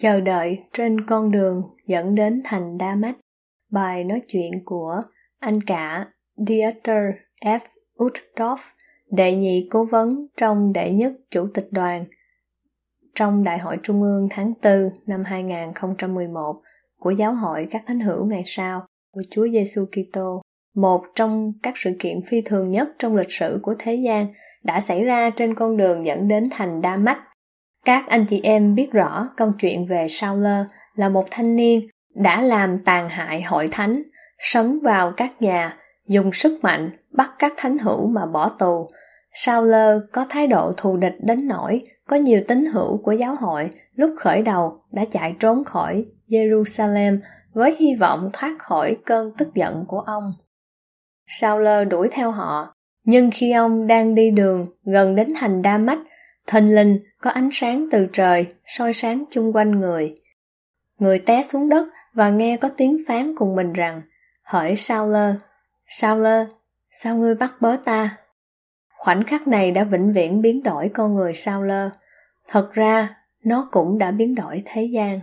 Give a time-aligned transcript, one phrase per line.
[0.00, 3.16] Chờ đợi trên con đường dẫn đến thành Đa Mách.
[3.72, 5.02] Bài nói chuyện của
[5.38, 7.04] anh cả Dieter
[7.44, 7.58] F.
[7.98, 8.56] Uchtdorf,
[9.10, 12.04] đệ nhị cố vấn trong đệ nhất chủ tịch đoàn
[13.14, 16.62] trong Đại hội Trung ương tháng 4 năm 2011
[17.00, 20.42] của Giáo hội các thánh hữu ngày sau của Chúa Giêsu Kitô,
[20.76, 24.26] một trong các sự kiện phi thường nhất trong lịch sử của thế gian
[24.64, 27.18] đã xảy ra trên con đường dẫn đến thành Đa Mách
[27.84, 32.42] các anh chị em biết rõ câu chuyện về Sauler là một thanh niên đã
[32.42, 34.02] làm tàn hại hội thánh,
[34.38, 35.76] sấn vào các nhà,
[36.08, 38.88] dùng sức mạnh bắt các thánh hữu mà bỏ tù.
[39.34, 43.70] Sauler có thái độ thù địch đến nỗi có nhiều tín hữu của giáo hội
[43.94, 47.18] lúc khởi đầu đã chạy trốn khỏi Jerusalem
[47.52, 50.24] với hy vọng thoát khỏi cơn tức giận của ông.
[51.26, 55.98] Sauler đuổi theo họ, nhưng khi ông đang đi đường gần đến thành Đa Mách
[56.46, 60.14] Thình lình có ánh sáng từ trời soi sáng chung quanh người.
[60.98, 64.02] Người té xuống đất và nghe có tiếng phán cùng mình rằng
[64.42, 65.34] Hỡi sao lơ,
[65.86, 66.46] sao lơ,
[66.90, 68.16] sao ngươi bắt bớ ta?
[68.88, 71.90] Khoảnh khắc này đã vĩnh viễn biến đổi con người sao lơ.
[72.48, 75.20] Thật ra, nó cũng đã biến đổi thế gian.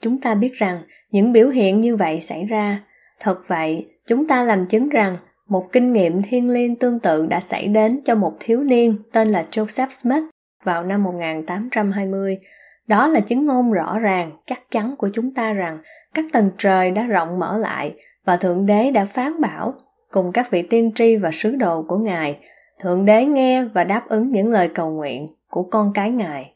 [0.00, 2.84] Chúng ta biết rằng những biểu hiện như vậy xảy ra.
[3.20, 7.40] Thật vậy, chúng ta làm chứng rằng một kinh nghiệm thiên liêng tương tự đã
[7.40, 10.22] xảy đến cho một thiếu niên tên là Joseph Smith
[10.64, 12.38] vào năm 1820.
[12.86, 15.78] Đó là chứng ngôn rõ ràng, chắc chắn của chúng ta rằng
[16.14, 17.94] các tầng trời đã rộng mở lại
[18.24, 19.74] và Thượng Đế đã phán bảo
[20.10, 22.38] cùng các vị tiên tri và sứ đồ của Ngài.
[22.80, 26.54] Thượng Đế nghe và đáp ứng những lời cầu nguyện của con cái Ngài.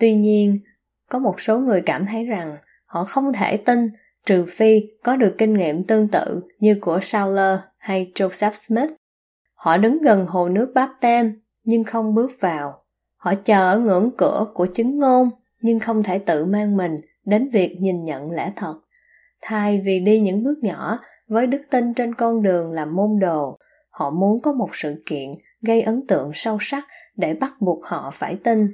[0.00, 0.58] Tuy nhiên,
[1.08, 3.90] có một số người cảm thấy rằng họ không thể tin
[4.26, 8.90] trừ phi có được kinh nghiệm tương tự như của Sauler hay Joseph Smith.
[9.54, 12.84] Họ đứng gần hồ nước Báp Tem nhưng không bước vào.
[13.16, 15.30] Họ chờ ở ngưỡng cửa của chứng ngôn
[15.60, 18.74] nhưng không thể tự mang mình đến việc nhìn nhận lẽ thật.
[19.40, 20.98] Thay vì đi những bước nhỏ
[21.28, 23.58] với đức tin trên con đường làm môn đồ,
[23.90, 25.30] họ muốn có một sự kiện
[25.62, 26.84] gây ấn tượng sâu sắc
[27.16, 28.72] để bắt buộc họ phải tin.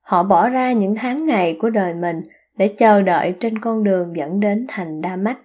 [0.00, 2.22] Họ bỏ ra những tháng ngày của đời mình
[2.58, 5.38] để chờ đợi trên con đường dẫn đến thành Đa Mách.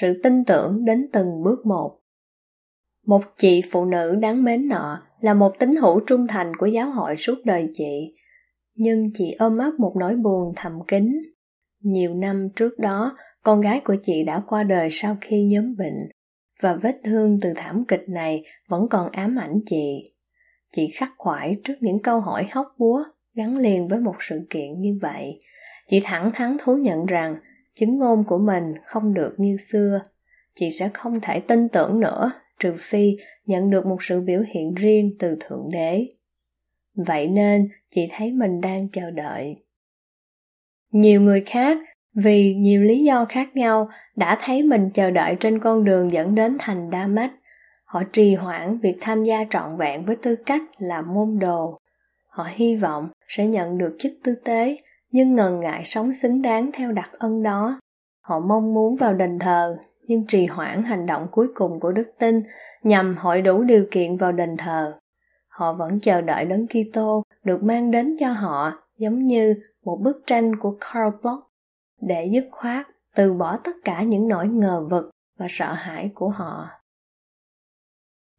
[0.00, 1.98] Sự tin tưởng đến từng bước một.
[3.06, 6.90] Một chị phụ nữ đáng mến nọ là một tín hữu trung thành của giáo
[6.90, 8.14] hội suốt đời chị,
[8.74, 11.08] nhưng chị ôm ấp một nỗi buồn thầm kín.
[11.80, 15.98] Nhiều năm trước đó, con gái của chị đã qua đời sau khi nhóm bệnh,
[16.62, 20.14] và vết thương từ thảm kịch này vẫn còn ám ảnh chị.
[20.72, 24.80] Chị khắc khoải trước những câu hỏi hóc búa gắn liền với một sự kiện
[24.80, 25.38] như vậy,
[25.88, 27.36] Chị thẳng thắn thú nhận rằng,
[27.74, 30.00] chứng ngôn của mình không được như xưa.
[30.54, 33.16] Chị sẽ không thể tin tưởng nữa, trừ phi
[33.46, 36.06] nhận được một sự biểu hiện riêng từ Thượng Đế.
[36.94, 39.56] Vậy nên, chị thấy mình đang chờ đợi.
[40.90, 41.78] Nhiều người khác,
[42.14, 46.34] vì nhiều lý do khác nhau, đã thấy mình chờ đợi trên con đường dẫn
[46.34, 47.32] đến thành Đa Mách.
[47.84, 51.78] Họ trì hoãn việc tham gia trọn vẹn với tư cách là môn đồ.
[52.28, 54.76] Họ hy vọng sẽ nhận được chức tư tế
[55.12, 57.80] nhưng ngần ngại sống xứng đáng theo đặc ân đó.
[58.20, 62.12] Họ mong muốn vào đền thờ, nhưng trì hoãn hành động cuối cùng của đức
[62.18, 62.38] tin
[62.82, 64.98] nhằm hội đủ điều kiện vào đền thờ.
[65.48, 70.22] Họ vẫn chờ đợi đấng Kitô được mang đến cho họ giống như một bức
[70.26, 71.50] tranh của Karl Bloch
[72.00, 76.28] để dứt khoát từ bỏ tất cả những nỗi ngờ vực và sợ hãi của
[76.28, 76.68] họ.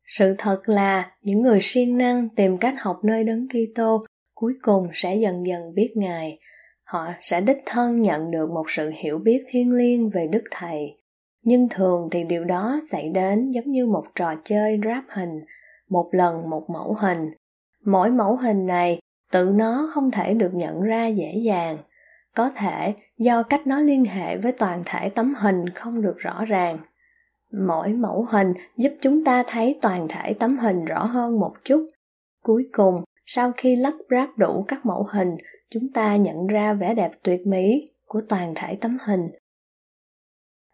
[0.06, 4.04] Sự thật là những người siêng năng tìm cách học nơi đấng Kitô
[4.34, 6.40] cuối cùng sẽ dần dần biết Ngài
[6.94, 10.96] họ sẽ đích thân nhận được một sự hiểu biết thiêng liêng về đức thầy.
[11.44, 15.40] Nhưng thường thì điều đó xảy đến giống như một trò chơi ráp hình,
[15.90, 17.32] một lần một mẫu hình.
[17.86, 19.00] Mỗi mẫu hình này,
[19.32, 21.78] tự nó không thể được nhận ra dễ dàng.
[22.36, 26.46] Có thể, do cách nó liên hệ với toàn thể tấm hình không được rõ
[26.46, 26.78] ràng.
[27.68, 31.88] Mỗi mẫu hình giúp chúng ta thấy toàn thể tấm hình rõ hơn một chút.
[32.44, 35.36] Cuối cùng, sau khi lắp ráp đủ các mẫu hình
[35.74, 39.30] chúng ta nhận ra vẻ đẹp tuyệt mỹ của toàn thể tấm hình.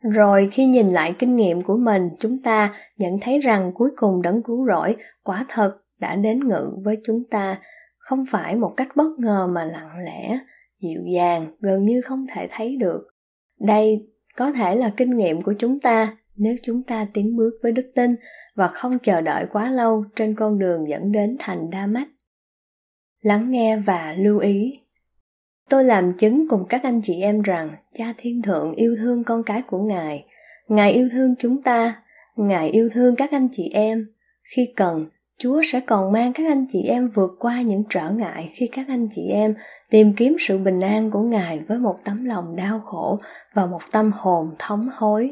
[0.04, 4.22] Rồi khi nhìn lại kinh nghiệm của mình, chúng ta nhận thấy rằng cuối cùng
[4.22, 7.60] đấng cứu rỗi quả thật đã đến ngự với chúng ta,
[7.98, 10.40] không phải một cách bất ngờ mà lặng lẽ,
[10.82, 13.08] dịu dàng, gần như không thể thấy được.
[13.60, 17.72] Đây có thể là kinh nghiệm của chúng ta nếu chúng ta tiến bước với
[17.72, 18.16] đức tin
[18.56, 22.08] và không chờ đợi quá lâu trên con đường dẫn đến thành đa mách.
[23.22, 24.80] Lắng nghe và lưu ý
[25.70, 29.44] tôi làm chứng cùng các anh chị em rằng, cha thiên thượng yêu thương con
[29.44, 30.26] cái của ngài.
[30.68, 32.02] Ngài yêu thương chúng ta.
[32.36, 34.08] Ngài yêu thương các anh chị em.
[34.56, 35.06] Khi cần,
[35.38, 38.86] chúa sẽ còn mang các anh chị em vượt qua những trở ngại khi các
[38.88, 39.56] anh chị em
[39.90, 43.20] tìm kiếm sự bình an của ngài với một tấm lòng đau khổ
[43.54, 45.32] và một tâm hồn thống hối.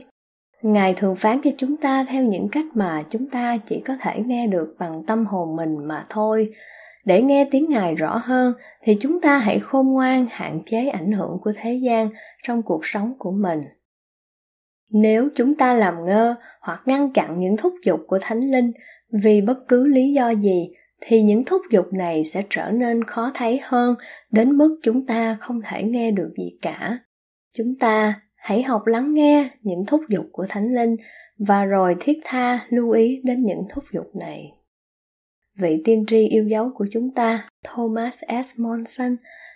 [0.61, 4.19] Ngài thường phán cho chúng ta theo những cách mà chúng ta chỉ có thể
[4.25, 6.51] nghe được bằng tâm hồn mình mà thôi
[7.07, 11.11] để nghe tiếng ngài rõ hơn, thì chúng ta hãy khôn ngoan hạn chế ảnh
[11.11, 12.09] hưởng của thế gian
[12.43, 13.61] trong cuộc sống của mình.
[14.91, 18.71] Nếu chúng ta làm ngơ hoặc ngăn chặn những thúc giục của thánh linh
[19.23, 20.69] vì bất cứ lý do gì,
[21.01, 23.95] thì những thúc giục này sẽ trở nên khó thấy hơn
[24.31, 26.99] đến mức chúng ta không thể nghe được gì cả.
[27.57, 30.95] Chúng ta hãy học lắng nghe những thúc giục của thánh linh
[31.39, 34.56] và rồi thiết tha lưu ý đến những thúc giục này
[35.57, 38.59] vị tiên tri yêu dấu của chúng ta thomas s.
[38.59, 39.15] Monson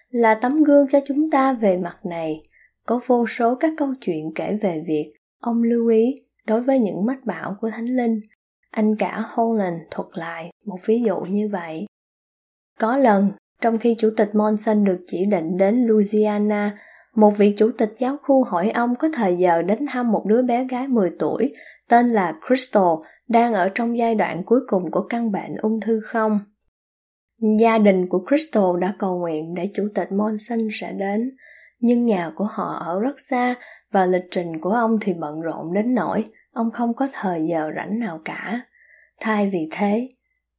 [0.10, 2.42] là tấm gương cho chúng ta về mặt này.
[2.86, 6.16] Có vô số các câu chuyện kể về việc ông lưu ý
[6.48, 8.20] đối với những mách bảo của thánh linh.
[8.72, 11.86] Anh cả Holland thuật lại một ví dụ như vậy.
[12.80, 13.32] Có lần,
[13.62, 16.78] trong khi chủ tịch Monson được chỉ định đến Louisiana,
[17.16, 20.42] một vị chủ tịch giáo khu hỏi ông có thời giờ đến thăm một đứa
[20.42, 21.54] bé gái 10 tuổi
[21.90, 22.94] tên là Crystal
[23.32, 26.40] đang ở trong giai đoạn cuối cùng của căn bệnh ung thư không.
[27.60, 31.36] Gia đình của Crystal đã cầu nguyện để chủ tịch Monson sẽ đến,
[31.80, 33.56] nhưng nhà của họ ở rất xa
[33.92, 37.70] và lịch trình của ông thì bận rộn đến nỗi ông không có thời giờ
[37.76, 38.62] rảnh nào cả.
[39.20, 40.10] Thay vì thế,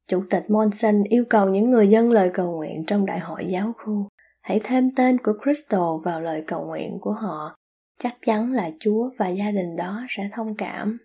[0.07, 3.73] Chủ tịch Monson yêu cầu những người dân lời cầu nguyện trong đại hội giáo
[3.77, 4.07] khu
[4.41, 7.55] hãy thêm tên của Crystal vào lời cầu nguyện của họ.
[7.99, 10.97] Chắc chắn là Chúa và gia đình đó sẽ thông cảm.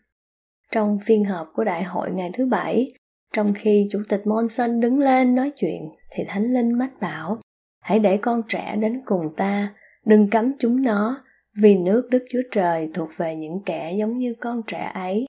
[0.73, 2.89] Trong phiên họp của đại hội ngày thứ bảy,
[3.33, 7.39] trong khi Chủ tịch Monson đứng lên nói chuyện, thì Thánh Linh mách bảo,
[7.81, 9.75] hãy để con trẻ đến cùng ta,
[10.05, 11.25] đừng cấm chúng nó,
[11.63, 15.27] vì nước Đức Chúa Trời thuộc về những kẻ giống như con trẻ ấy.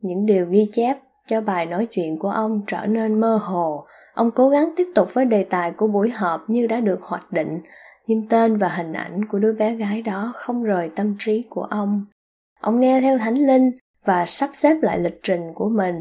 [0.00, 0.96] Những điều ghi chép
[1.28, 3.84] cho bài nói chuyện của ông trở nên mơ hồ,
[4.14, 7.32] ông cố gắng tiếp tục với đề tài của buổi họp như đã được hoạch
[7.32, 7.60] định,
[8.06, 11.62] nhưng tên và hình ảnh của đứa bé gái đó không rời tâm trí của
[11.62, 12.04] ông.
[12.60, 13.70] Ông nghe theo Thánh Linh
[14.04, 16.00] và sắp xếp lại lịch trình của mình.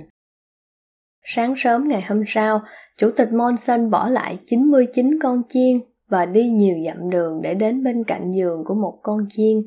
[1.24, 2.62] Sáng sớm ngày hôm sau,
[2.98, 5.80] Chủ tịch Monson bỏ lại 99 con chiên
[6.10, 9.60] và đi nhiều dặm đường để đến bên cạnh giường của một con chiên.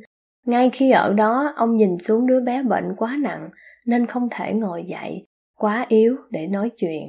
[0.47, 3.51] Ngay khi ở đó, ông nhìn xuống đứa bé bệnh quá nặng
[3.87, 5.27] nên không thể ngồi dậy,
[5.59, 7.05] quá yếu để nói chuyện.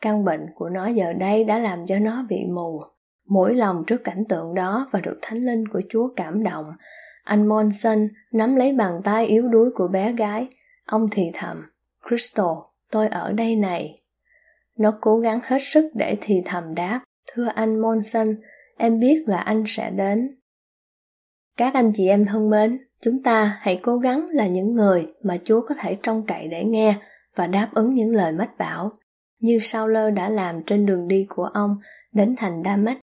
[0.00, 2.80] Căn bệnh của nó giờ đây đã làm cho nó bị mù.
[3.28, 6.64] Mỗi lòng trước cảnh tượng đó và được thánh linh của Chúa cảm động,
[7.24, 10.48] anh Monson nắm lấy bàn tay yếu đuối của bé gái.
[10.86, 11.62] Ông thì thầm,
[12.08, 12.54] Crystal,
[12.90, 13.98] tôi ở đây này.
[14.78, 18.26] Nó cố gắng hết sức để thì thầm đáp, thưa anh Monson,
[18.76, 20.38] em biết là anh sẽ đến.
[21.56, 25.36] Các anh chị em thân mến, chúng ta hãy cố gắng là những người mà
[25.44, 26.94] Chúa có thể trông cậy để nghe
[27.34, 28.92] và đáp ứng những lời mách bảo,
[29.38, 31.70] như Sao Lơ đã làm trên đường đi của ông
[32.12, 32.98] đến thành Đa Mách.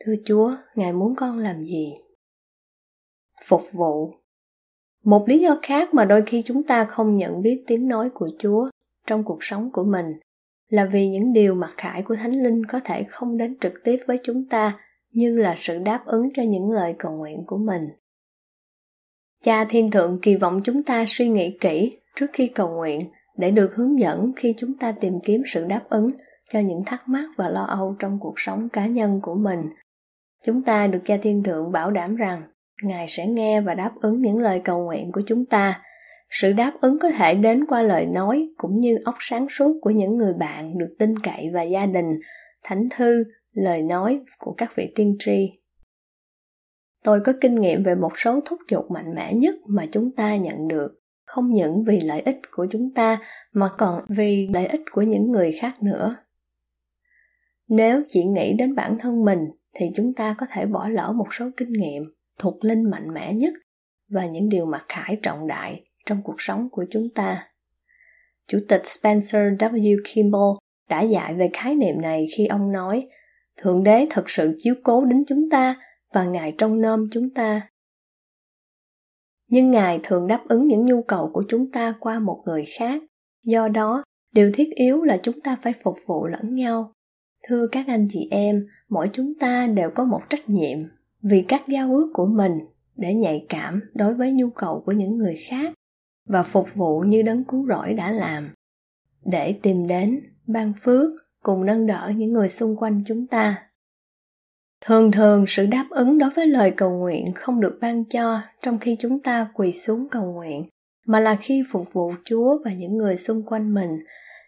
[0.00, 1.94] Thưa Chúa, Ngài muốn con làm gì?
[3.44, 4.14] Phục vụ
[5.06, 8.30] một lý do khác mà đôi khi chúng ta không nhận biết tiếng nói của
[8.38, 8.68] Chúa
[9.06, 10.06] trong cuộc sống của mình
[10.68, 13.96] là vì những điều mặc khải của Thánh Linh có thể không đến trực tiếp
[14.06, 14.78] với chúng ta
[15.12, 17.82] như là sự đáp ứng cho những lời cầu nguyện của mình.
[19.44, 23.00] Cha Thiên Thượng kỳ vọng chúng ta suy nghĩ kỹ trước khi cầu nguyện
[23.36, 26.08] để được hướng dẫn khi chúng ta tìm kiếm sự đáp ứng
[26.50, 29.60] cho những thắc mắc và lo âu trong cuộc sống cá nhân của mình.
[30.44, 32.42] Chúng ta được Cha Thiên Thượng bảo đảm rằng
[32.82, 35.82] Ngài sẽ nghe và đáp ứng những lời cầu nguyện của chúng ta.
[36.30, 39.90] Sự đáp ứng có thể đến qua lời nói cũng như óc sáng suốt của
[39.90, 42.08] những người bạn được tin cậy và gia đình,
[42.62, 45.52] thánh thư, lời nói của các vị tiên tri.
[47.04, 50.36] Tôi có kinh nghiệm về một số thúc giục mạnh mẽ nhất mà chúng ta
[50.36, 53.18] nhận được không những vì lợi ích của chúng ta
[53.52, 56.16] mà còn vì lợi ích của những người khác nữa
[57.68, 59.38] nếu chỉ nghĩ đến bản thân mình
[59.74, 62.02] thì chúng ta có thể bỏ lỡ một số kinh nghiệm
[62.38, 63.52] thuộc linh mạnh mẽ nhất
[64.08, 67.48] và những điều mặc khải trọng đại trong cuộc sống của chúng ta
[68.46, 70.54] chủ tịch spencer w kimball
[70.88, 73.08] đã dạy về khái niệm này khi ông nói
[73.56, 75.76] thượng đế thật sự chiếu cố đến chúng ta
[76.12, 77.68] và ngài trông nom chúng ta
[79.48, 83.02] nhưng Ngài thường đáp ứng những nhu cầu của chúng ta qua một người khác.
[83.44, 84.02] Do đó,
[84.32, 86.92] điều thiết yếu là chúng ta phải phục vụ lẫn nhau.
[87.48, 90.78] Thưa các anh chị em, mỗi chúng ta đều có một trách nhiệm
[91.22, 92.58] vì các giao ước của mình
[92.96, 95.72] để nhạy cảm đối với nhu cầu của những người khác
[96.28, 98.54] và phục vụ như đấng cứu rỗi đã làm,
[99.24, 101.10] để tìm đến ban phước
[101.42, 103.62] cùng nâng đỡ những người xung quanh chúng ta.
[104.80, 108.78] Thường thường, sự đáp ứng đối với lời cầu nguyện không được ban cho trong
[108.78, 110.68] khi chúng ta quỳ xuống cầu nguyện,
[111.06, 113.90] mà là khi phục vụ chúa và những người xung quanh mình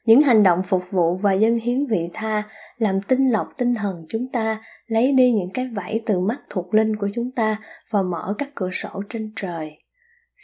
[0.09, 2.43] những hành động phục vụ và dân hiến vị tha,
[2.79, 6.75] làm tinh lọc tinh thần chúng ta, lấy đi những cái vảy từ mắt thuộc
[6.75, 7.61] linh của chúng ta
[7.91, 9.71] và mở các cửa sổ trên trời.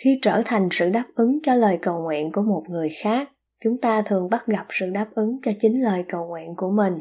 [0.05, 3.29] Khi trở thành sự đáp ứng cho lời cầu nguyện của một người khác,
[3.65, 6.95] chúng ta thường bắt gặp sự đáp ứng cho chính lời cầu nguyện của mình.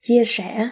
[0.00, 0.68] Chia sẻ,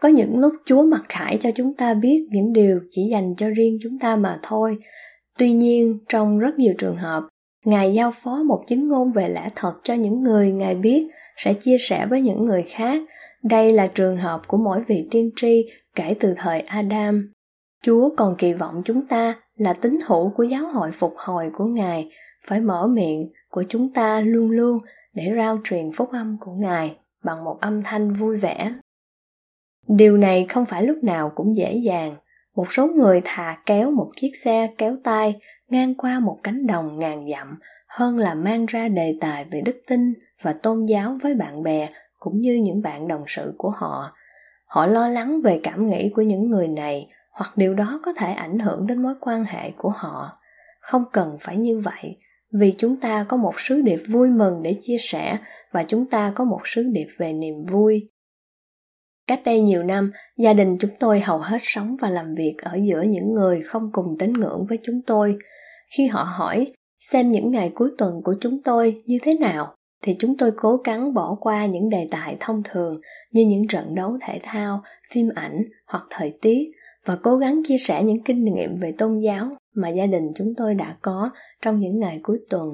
[0.00, 3.50] có những lúc chúa mặc khải cho chúng ta biết những điều chỉ dành cho
[3.50, 4.78] riêng chúng ta mà thôi.
[5.38, 7.24] Tuy nhiên, trong rất nhiều trường hợp
[7.66, 11.06] ngài giao phó một chứng ngôn về lẽ thật cho những người ngài biết,
[11.36, 13.02] sẽ chia sẻ với những người khác.
[13.42, 17.32] Đây là trường hợp của mỗi vị tiên tri kể từ thời adam.
[17.82, 21.64] Chúa còn kỳ vọng chúng ta là tín hữu của giáo hội phục hồi của
[21.64, 22.10] ngài,
[22.46, 24.78] phải mở miệng của chúng ta luôn luôn
[25.14, 28.74] để rao truyền phúc âm của ngài bằng một âm thanh vui vẻ.
[29.88, 32.14] Điều này không phải lúc nào cũng dễ dàng.
[32.56, 35.34] Một số người thà kéo một chiếc xe kéo tay
[35.68, 39.76] ngang qua một cánh đồng ngàn dặm, hơn là mang ra đề tài về đức
[39.86, 44.12] tin và tôn giáo với bạn bè cũng như những bạn đồng sự của họ.
[44.66, 48.32] Họ lo lắng về cảm nghĩ của những người này hoặc điều đó có thể
[48.32, 50.32] ảnh hưởng đến mối quan hệ của họ.
[50.80, 52.16] Không cần phải như vậy,
[52.52, 55.38] vì chúng ta có một sứ điệp vui mừng để chia sẻ
[55.72, 58.08] và chúng ta có một sứ điệp về niềm vui
[59.26, 62.78] cách đây nhiều năm, gia đình chúng tôi hầu hết sống và làm việc ở
[62.88, 65.36] giữa những người không cùng tín ngưỡng với chúng tôi.
[65.96, 69.74] Khi họ hỏi, xem những ngày cuối tuần của chúng tôi như thế nào?
[70.04, 73.00] thì chúng tôi cố gắng bỏ qua những đề tài thông thường
[73.32, 76.70] như những trận đấu thể thao, phim ảnh hoặc thời tiết
[77.04, 80.52] và cố gắng chia sẻ những kinh nghiệm về tôn giáo mà gia đình chúng
[80.56, 81.30] tôi đã có
[81.62, 82.66] trong những ngày cuối tuần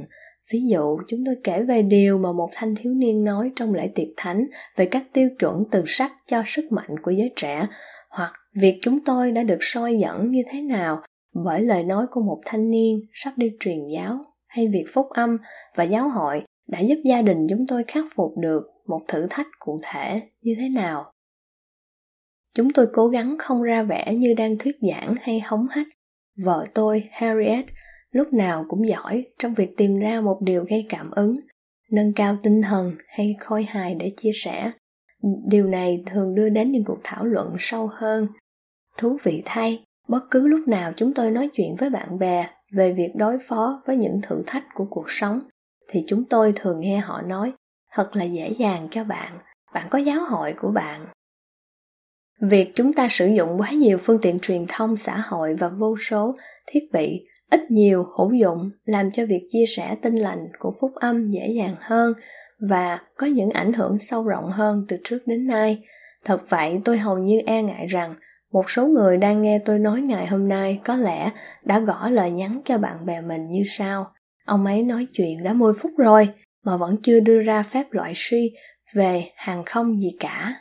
[0.52, 3.90] ví dụ, chúng tôi kể về điều mà một thanh thiếu niên nói trong lễ
[3.94, 7.66] tiệc thánh về các tiêu chuẩn từ sắc cho sức mạnh của giới trẻ,
[8.10, 11.02] hoặc việc chúng tôi đã được soi dẫn như thế nào
[11.44, 15.38] bởi lời nói của một thanh niên sắp đi truyền giáo, hay việc phúc âm
[15.76, 19.46] và giáo hội đã giúp gia đình chúng tôi khắc phục được một thử thách
[19.58, 21.12] cụ thể như thế nào.
[22.54, 25.86] Chúng tôi cố gắng không ra vẻ như đang thuyết giảng hay hống hách.
[26.44, 27.64] Vợ tôi, harriet
[28.10, 31.34] lúc nào cũng giỏi trong việc tìm ra một điều gây cảm ứng,
[31.90, 34.72] nâng cao tinh thần hay khôi hài để chia sẻ.
[35.46, 38.26] Điều này thường đưa đến những cuộc thảo luận sâu hơn.
[38.98, 42.92] Thú vị thay, bất cứ lúc nào chúng tôi nói chuyện với bạn bè về
[42.92, 45.40] việc đối phó với những thử thách của cuộc sống,
[45.88, 47.52] thì chúng tôi thường nghe họ nói,
[47.92, 49.38] thật là dễ dàng cho bạn
[49.72, 51.06] bạn có giáo hội của bạn.
[52.40, 55.96] Việc chúng ta sử dụng quá nhiều phương tiện truyền thông xã hội và vô
[55.96, 56.36] số
[56.66, 60.90] thiết bị ít nhiều hữu dụng làm cho việc chia sẻ tin lành của phúc
[60.94, 62.12] âm dễ dàng hơn
[62.68, 65.82] và có những ảnh hưởng sâu rộng hơn từ trước đến nay.
[66.24, 68.14] Thật vậy, tôi hầu như e ngại rằng
[68.52, 71.30] một số người đang nghe tôi nói ngày hôm nay có lẽ
[71.64, 74.10] đã gõ lời nhắn cho bạn bè mình như sau.
[74.46, 76.28] Ông ấy nói chuyện đã 10 phút rồi
[76.64, 78.54] mà vẫn chưa đưa ra phép loại suy
[78.94, 80.54] về hàng không gì cả.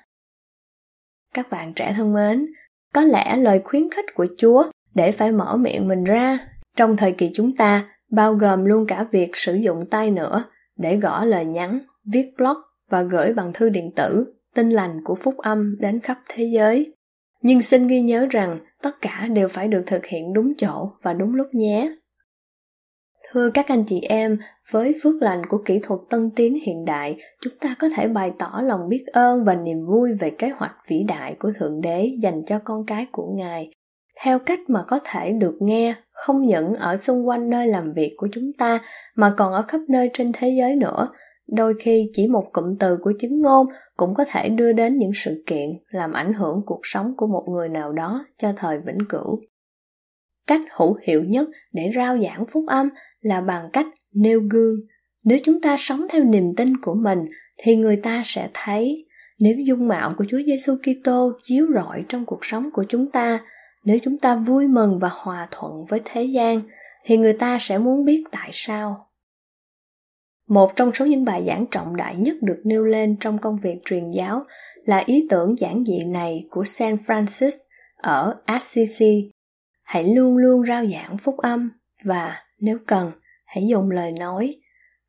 [1.33, 2.45] Các bạn trẻ thân mến,
[2.93, 4.63] có lẽ lời khuyến khích của chúa
[4.95, 6.39] để phải mở miệng mình ra
[6.79, 10.43] trong thời kỳ chúng ta, bao gồm luôn cả việc sử dụng tay nữa,
[10.77, 11.79] để gõ lời nhắn,
[12.13, 12.57] viết blog
[12.89, 16.95] và gửi bằng thư điện tử, tin lành của phúc âm đến khắp thế giới.
[17.41, 21.13] Nhưng xin ghi nhớ rằng tất cả đều phải được thực hiện đúng chỗ và
[21.13, 21.91] đúng lúc nhé.
[23.31, 24.37] Thưa các anh chị em,
[24.71, 28.31] với phước lành của kỹ thuật tân tiến hiện đại, chúng ta có thể bày
[28.39, 32.11] tỏ lòng biết ơn và niềm vui về kế hoạch vĩ đại của thượng đế
[32.21, 33.69] dành cho con cái của ngài
[34.23, 38.13] theo cách mà có thể được nghe không những ở xung quanh nơi làm việc
[38.17, 38.79] của chúng ta
[39.15, 41.07] mà còn ở khắp nơi trên thế giới nữa.
[41.47, 45.11] Đôi khi chỉ một cụm từ của chứng ngôn cũng có thể đưa đến những
[45.15, 49.07] sự kiện làm ảnh hưởng cuộc sống của một người nào đó cho thời vĩnh
[49.09, 49.41] cửu.
[50.47, 52.89] Cách hữu hiệu nhất để rao giảng phúc âm
[53.21, 54.75] là bằng cách nêu gương.
[55.23, 57.19] Nếu chúng ta sống theo niềm tin của mình
[57.57, 59.05] thì người ta sẽ thấy.
[59.39, 63.39] Nếu dung mạo của Chúa Giêsu Kitô chiếu rọi trong cuộc sống của chúng ta,
[63.83, 66.61] nếu chúng ta vui mừng và hòa thuận với thế gian,
[67.05, 69.05] thì người ta sẽ muốn biết tại sao.
[70.47, 73.77] Một trong số những bài giảng trọng đại nhất được nêu lên trong công việc
[73.85, 74.43] truyền giáo
[74.85, 77.57] là ý tưởng giảng dị này của Saint Francis
[77.97, 79.31] ở Assisi.
[79.83, 81.71] Hãy luôn luôn rao giảng phúc âm
[82.03, 83.11] và nếu cần
[83.45, 84.55] hãy dùng lời nói.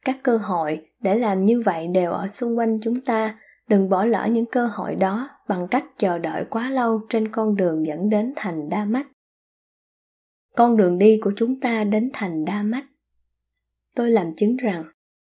[0.04, 4.04] Các cơ hội để làm như vậy đều ở xung quanh chúng ta đừng bỏ
[4.04, 8.08] lỡ những cơ hội đó bằng cách chờ đợi quá lâu trên con đường dẫn
[8.08, 9.06] đến thành đa Mách.
[10.56, 12.84] con đường đi của chúng ta đến thành đa Mách.
[13.96, 14.84] tôi làm chứng rằng,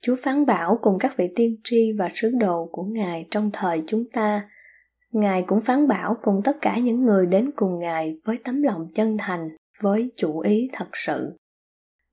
[0.03, 3.83] chúa phán bảo cùng các vị tiên tri và sứ đồ của ngài trong thời
[3.87, 4.49] chúng ta
[5.13, 8.89] ngài cũng phán bảo cùng tất cả những người đến cùng ngài với tấm lòng
[8.95, 9.49] chân thành,
[9.81, 11.37] với chủ ý thật sự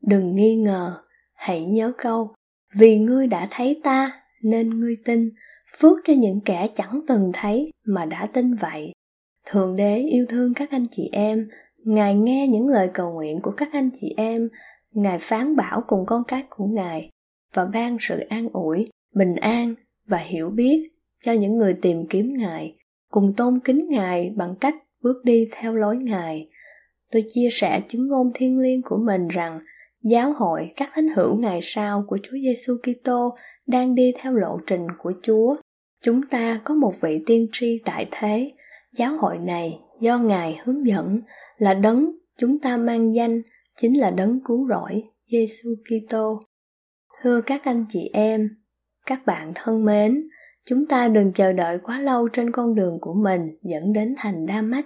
[0.02, 0.98] đừng nghi ngờ,
[1.34, 2.34] hãy nhớ câu,
[2.76, 5.30] vì ngươi đã thấy ta, nên ngươi tin
[5.78, 8.92] phước cho những kẻ chẳng từng thấy mà đã tin vậy.
[9.46, 11.48] Thượng đế yêu thương các anh chị em.
[11.84, 14.50] Ngài nghe những lời cầu nguyện của các anh chị em.
[14.92, 17.10] Ngài phán bảo cùng con cái của ngài
[17.54, 19.76] và ban sự an ủi, bình an
[20.08, 20.90] và hiểu biết
[21.24, 22.76] cho những người tìm kiếm ngài,
[23.10, 26.50] cùng tôn kính ngài bằng cách bước đi theo lối ngài.
[27.12, 29.60] Tôi chia sẻ chứng ngôn thiên liêng của mình rằng
[30.04, 33.36] giáo hội các thánh hữu ngày sau của Chúa Giêsu Kitô
[33.68, 35.56] đang đi theo lộ trình của Chúa.
[36.06, 38.52] Chúng ta có một vị tiên tri tại thế.
[38.98, 41.20] Giáo hội này do Ngài hướng dẫn
[41.58, 42.06] là đấng
[42.40, 43.42] chúng ta mang danh
[43.82, 46.40] chính là đấng cứu rỗi Giêsu Kitô.
[47.22, 48.50] Thưa các anh chị em,
[49.06, 50.28] các bạn thân mến,
[50.66, 54.46] chúng ta đừng chờ đợi quá lâu trên con đường của mình dẫn đến thành
[54.46, 54.86] đa mách.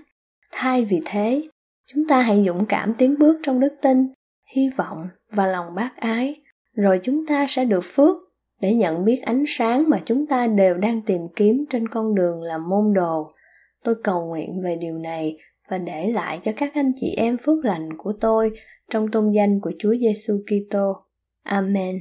[0.52, 1.48] Thay vì thế,
[1.94, 4.08] chúng ta hãy dũng cảm tiến bước trong đức tin
[4.56, 6.42] hy vọng và lòng bác ái
[6.74, 8.29] rồi chúng ta sẽ được phước
[8.62, 12.42] để nhận biết ánh sáng mà chúng ta đều đang tìm kiếm trên con đường
[12.42, 13.32] làm môn đồ
[13.84, 15.38] tôi cầu nguyện về điều này
[15.70, 18.52] và để lại cho các anh chị em phước lành của tôi
[18.90, 20.94] trong tôn danh của Chúa Giêsu Kitô.
[21.44, 22.00] Amen.